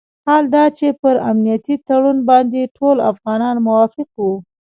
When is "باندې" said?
2.29-2.71